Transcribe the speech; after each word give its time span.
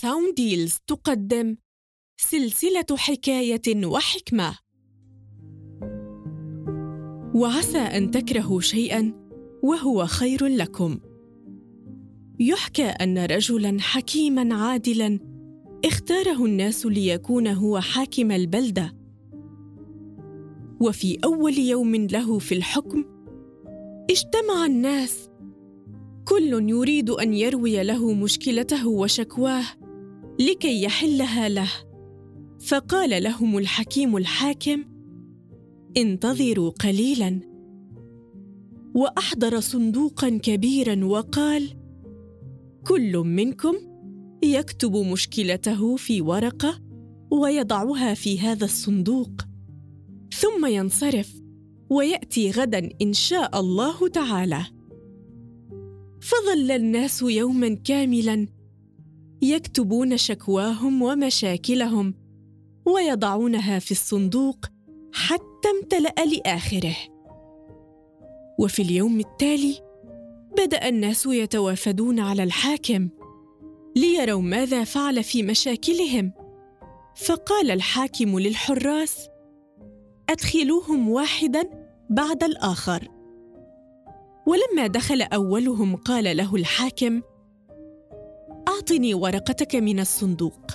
Sound 0.00 0.34
Deals 0.34 0.78
تقدم 0.86 1.56
سلسلة 2.20 2.96
حكاية 2.96 3.86
وحكمة. 3.86 4.58
وعسى 7.34 7.78
أن 7.78 8.10
تكرهوا 8.10 8.60
شيئا 8.60 9.12
وهو 9.62 10.06
خير 10.06 10.46
لكم. 10.46 10.98
يحكى 12.40 12.86
أن 12.86 13.18
رجلا 13.18 13.76
حكيما 13.80 14.54
عادلا 14.54 15.18
اختاره 15.84 16.44
الناس 16.44 16.86
ليكون 16.86 17.46
هو 17.46 17.80
حاكم 17.80 18.30
البلدة. 18.30 18.96
وفي 20.80 21.18
أول 21.24 21.58
يوم 21.58 21.94
له 21.94 22.38
في 22.38 22.54
الحكم 22.54 23.04
اجتمع 24.10 24.66
الناس. 24.66 25.28
كل 26.24 26.68
يريد 26.70 27.10
أن 27.10 27.34
يروي 27.34 27.82
له 27.82 28.12
مشكلته 28.12 28.88
وشكواه. 28.88 29.77
لكي 30.40 30.82
يحلها 30.82 31.48
له. 31.48 31.70
فقال 32.66 33.22
لهم 33.22 33.58
الحكيم 33.58 34.16
الحاكم 34.16 34.84
انتظروا 35.96 36.70
قليلا. 36.70 37.40
وأحضر 38.94 39.60
صندوقا 39.60 40.28
كبيرا 40.28 41.04
وقال 41.04 41.76
كل 42.86 43.16
منكم 43.16 43.74
يكتب 44.44 44.96
مشكلته 44.96 45.96
في 45.96 46.20
ورقة 46.20 46.80
ويضعها 47.30 48.14
في 48.14 48.40
هذا 48.40 48.64
الصندوق 48.64 49.30
ثم 50.32 50.66
ينصرف 50.66 51.42
ويأتي 51.90 52.50
غدا 52.50 52.88
إن 53.02 53.12
شاء 53.12 53.60
الله 53.60 54.08
تعالى. 54.08 54.64
فظل 56.20 56.70
الناس 56.70 57.22
يوما 57.22 57.74
كاملا 57.74 58.46
يكتبون 59.42 60.16
شكواهم 60.16 61.02
ومشاكلهم 61.02 62.14
ويضعونها 62.86 63.78
في 63.78 63.90
الصندوق 63.90 64.66
حتى 65.12 65.68
امتلأ 65.80 66.14
لآخره. 66.24 66.96
وفي 68.58 68.82
اليوم 68.82 69.20
التالي 69.20 69.80
بدأ 70.58 70.88
الناس 70.88 71.26
يتوافدون 71.26 72.20
على 72.20 72.42
الحاكم 72.42 73.08
ليروا 73.96 74.42
ماذا 74.42 74.84
فعل 74.84 75.24
في 75.24 75.42
مشاكلهم. 75.42 76.32
فقال 77.16 77.70
الحاكم 77.70 78.38
للحراس 78.38 79.28
أدخلوهم 80.30 81.08
واحدا 81.08 81.88
بعد 82.10 82.44
الآخر. 82.44 83.08
ولما 84.46 84.86
دخل 84.86 85.22
أولهم 85.22 85.96
قال 85.96 86.36
له 86.36 86.54
الحاكم 86.56 87.22
أعطني 88.88 89.14
ورقتك 89.14 89.76
من 89.76 90.00
الصندوق. 90.00 90.66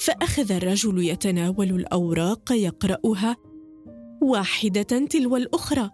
فأخذ 0.00 0.52
الرجل 0.52 1.04
يتناول 1.04 1.70
الأوراق 1.70 2.52
يقرأها 2.52 3.36
واحدة 4.22 4.82
تلو 4.82 5.36
الأخرى 5.36 5.90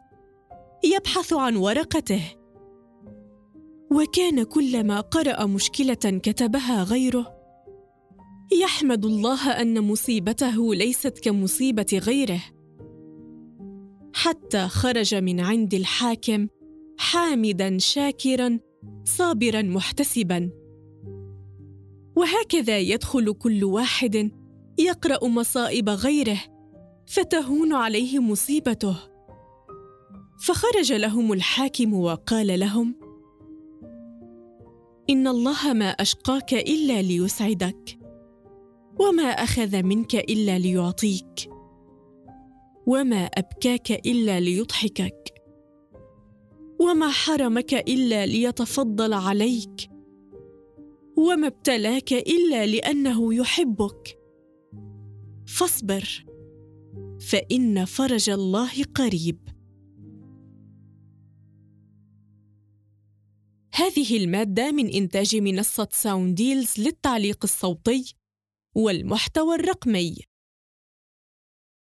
يبحث 0.85 1.33
عن 1.33 1.57
ورقته. 1.57 2.23
وكان 3.93 4.43
كلما 4.43 5.01
قرأ 5.01 5.47
مشكلة 5.47 6.21
كتبها 6.23 6.83
غيره. 6.83 7.35
يحمد 8.63 9.05
الله 9.05 9.51
أن 9.51 9.81
مصيبته 9.81 10.75
ليست 10.75 11.19
كمصيبة 11.19 12.01
غيره. 12.07 12.41
حتى 14.15 14.69
خرج 14.69 15.15
من 15.15 15.41
عند 15.41 15.75
الحاكم 15.75 16.49
حامدا 16.99 17.79
شاكرا 17.79 18.59
صابرا 19.05 19.63
محتسبا. 19.63 20.62
وهكذا 22.17 22.79
يدخل 22.79 23.33
كل 23.33 23.65
واحد 23.65 24.31
يقرأ 24.79 25.29
مصائب 25.29 25.89
غيره 25.89 26.41
فتهون 27.07 27.73
عليه 27.73 28.19
مصيبته. 28.19 28.97
فخرج 30.43 30.93
لهم 30.93 31.33
الحاكم 31.33 31.95
وقال 31.95 32.61
لهم 32.61 32.95
إن 35.11 35.29
الله 35.29 35.73
ما 35.73 35.89
أشقاك 35.89 36.55
إلا 36.55 37.03
ليسعدك 37.03 37.99
وما 39.01 39.23
أخذ 39.23 39.83
منك 39.83 40.15
إلا 40.15 40.59
ليعطيك 40.59 41.51
وما 42.87 43.25
أبكاك 43.25 43.91
إلا 43.91 44.41
ليضحكك 44.41 45.35
وما 46.81 47.09
حرمك 47.09 47.75
إلا 47.75 48.27
ليتفضل 48.27 49.13
عليك 49.13 49.92
وما 51.23 51.47
ابتلاك 51.47 52.13
إلا 52.13 52.67
لأنه 52.67 53.35
يحبك. 53.35 54.19
فاصبر 55.47 56.25
فإن 57.21 57.85
فرج 57.85 58.31
الله 58.31 58.85
قريب. 58.95 59.49
هذه 63.75 64.17
المادة 64.17 64.73
من 64.73 64.89
إنتاج 64.89 65.37
منصة 65.37 65.89
ساونديلز 65.93 66.81
للتعليق 66.81 67.39
الصوتي 67.45 68.15
والمحتوى 68.75 69.55
الرقمي. 69.55 70.17